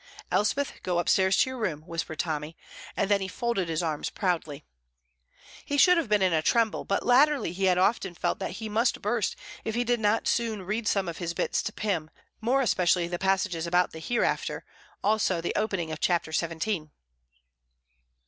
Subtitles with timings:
[0.31, 2.57] "Elspeth, go upstairs to your room," whispered Tommy,
[2.97, 4.63] and then he folded his arms proudly.
[5.63, 8.67] He should have been in a tremble, but latterly he had often felt that he
[8.67, 12.09] must burst if he did not soon read some of his bits to Pym,
[12.41, 14.65] more especially the passages about the hereafter;
[15.03, 16.89] also the opening of Chapter Seventeen.